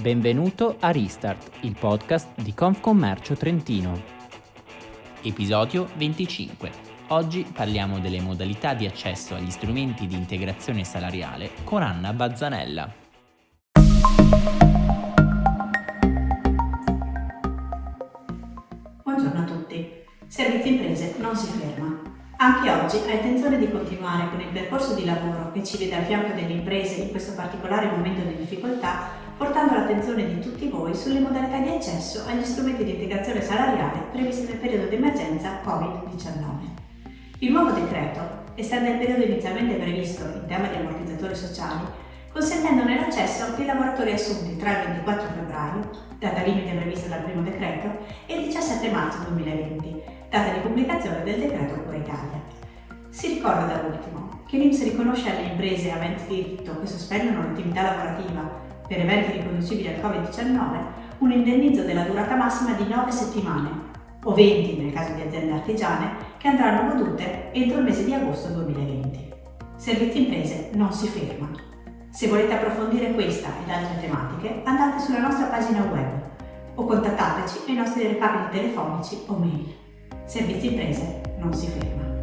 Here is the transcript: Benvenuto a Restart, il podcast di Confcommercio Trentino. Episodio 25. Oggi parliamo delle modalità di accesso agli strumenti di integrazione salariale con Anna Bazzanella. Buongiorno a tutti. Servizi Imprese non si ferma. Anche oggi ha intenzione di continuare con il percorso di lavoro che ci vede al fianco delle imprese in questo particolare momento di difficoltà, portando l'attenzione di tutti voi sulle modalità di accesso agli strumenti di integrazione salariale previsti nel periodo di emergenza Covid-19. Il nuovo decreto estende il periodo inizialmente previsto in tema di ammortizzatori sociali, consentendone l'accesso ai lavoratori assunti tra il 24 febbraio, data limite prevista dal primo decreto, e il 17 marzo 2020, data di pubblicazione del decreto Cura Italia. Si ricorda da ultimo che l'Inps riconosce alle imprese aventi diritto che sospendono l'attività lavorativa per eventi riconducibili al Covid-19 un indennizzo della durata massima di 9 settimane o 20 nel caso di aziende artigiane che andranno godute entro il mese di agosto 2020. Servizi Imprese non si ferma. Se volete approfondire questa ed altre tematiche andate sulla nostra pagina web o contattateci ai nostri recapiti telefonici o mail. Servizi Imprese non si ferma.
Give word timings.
Benvenuto 0.00 0.76
a 0.78 0.92
Restart, 0.92 1.56
il 1.62 1.74
podcast 1.76 2.40
di 2.40 2.54
Confcommercio 2.54 3.34
Trentino. 3.34 4.00
Episodio 5.22 5.88
25. 5.96 6.70
Oggi 7.08 7.44
parliamo 7.52 7.98
delle 7.98 8.20
modalità 8.20 8.74
di 8.74 8.86
accesso 8.86 9.34
agli 9.34 9.50
strumenti 9.50 10.06
di 10.06 10.14
integrazione 10.14 10.84
salariale 10.84 11.50
con 11.64 11.82
Anna 11.82 12.12
Bazzanella. 12.12 12.94
Buongiorno 19.02 19.40
a 19.40 19.44
tutti. 19.44 19.90
Servizi 20.28 20.68
Imprese 20.68 21.16
non 21.18 21.34
si 21.34 21.48
ferma. 21.58 22.08
Anche 22.36 22.70
oggi 22.70 22.98
ha 23.08 23.14
intenzione 23.14 23.58
di 23.58 23.68
continuare 23.68 24.30
con 24.30 24.40
il 24.40 24.52
percorso 24.52 24.94
di 24.94 25.04
lavoro 25.04 25.50
che 25.50 25.64
ci 25.64 25.76
vede 25.76 25.96
al 25.96 26.04
fianco 26.04 26.34
delle 26.34 26.52
imprese 26.52 27.02
in 27.02 27.10
questo 27.10 27.34
particolare 27.34 27.90
momento 27.90 28.20
di 28.20 28.36
difficoltà, 28.36 29.26
portando 29.38 29.74
l'attenzione 29.74 30.26
di 30.26 30.40
tutti 30.40 30.68
voi 30.68 30.92
sulle 30.96 31.20
modalità 31.20 31.58
di 31.58 31.68
accesso 31.68 32.24
agli 32.26 32.42
strumenti 32.42 32.82
di 32.82 32.90
integrazione 32.94 33.40
salariale 33.40 34.00
previsti 34.10 34.48
nel 34.48 34.56
periodo 34.56 34.88
di 34.88 34.96
emergenza 34.96 35.60
Covid-19. 35.64 36.36
Il 37.38 37.52
nuovo 37.52 37.70
decreto 37.70 38.20
estende 38.56 38.90
il 38.90 38.98
periodo 38.98 39.22
inizialmente 39.22 39.74
previsto 39.76 40.24
in 40.24 40.46
tema 40.48 40.66
di 40.66 40.74
ammortizzatori 40.74 41.36
sociali, 41.36 41.84
consentendone 42.32 42.98
l'accesso 42.98 43.54
ai 43.56 43.64
lavoratori 43.64 44.12
assunti 44.12 44.56
tra 44.56 44.70
il 44.72 44.88
24 44.88 45.28
febbraio, 45.28 45.90
data 46.18 46.42
limite 46.42 46.74
prevista 46.74 47.06
dal 47.06 47.22
primo 47.22 47.42
decreto, 47.42 47.96
e 48.26 48.40
il 48.40 48.46
17 48.46 48.90
marzo 48.90 49.18
2020, 49.28 50.02
data 50.30 50.52
di 50.52 50.58
pubblicazione 50.58 51.22
del 51.22 51.38
decreto 51.38 51.80
Cura 51.82 51.96
Italia. 51.96 52.42
Si 53.08 53.28
ricorda 53.28 53.66
da 53.66 53.86
ultimo 53.86 54.42
che 54.48 54.58
l'Inps 54.58 54.82
riconosce 54.82 55.30
alle 55.30 55.50
imprese 55.50 55.92
aventi 55.92 56.26
diritto 56.26 56.80
che 56.80 56.86
sospendono 56.86 57.42
l'attività 57.42 57.82
lavorativa 57.82 58.66
per 58.88 59.00
eventi 59.00 59.32
riconducibili 59.32 59.88
al 59.88 60.00
Covid-19 60.00 60.58
un 61.18 61.30
indennizzo 61.30 61.82
della 61.82 62.04
durata 62.04 62.34
massima 62.34 62.72
di 62.72 62.88
9 62.88 63.12
settimane 63.12 63.68
o 64.24 64.32
20 64.32 64.80
nel 64.80 64.92
caso 64.92 65.12
di 65.12 65.20
aziende 65.20 65.52
artigiane 65.52 66.10
che 66.38 66.48
andranno 66.48 66.94
godute 66.94 67.52
entro 67.52 67.78
il 67.78 67.84
mese 67.84 68.04
di 68.04 68.14
agosto 68.14 68.48
2020. 68.48 69.32
Servizi 69.76 70.24
Imprese 70.24 70.70
non 70.72 70.92
si 70.92 71.06
ferma. 71.06 71.50
Se 72.10 72.26
volete 72.26 72.54
approfondire 72.54 73.12
questa 73.12 73.48
ed 73.62 73.70
altre 73.70 74.00
tematiche 74.00 74.62
andate 74.64 75.00
sulla 75.00 75.20
nostra 75.20 75.46
pagina 75.46 75.84
web 75.84 76.26
o 76.74 76.84
contattateci 76.84 77.58
ai 77.68 77.74
nostri 77.74 78.06
recapiti 78.06 78.58
telefonici 78.58 79.22
o 79.26 79.34
mail. 79.34 79.74
Servizi 80.24 80.68
Imprese 80.68 81.20
non 81.38 81.52
si 81.52 81.66
ferma. 81.66 82.17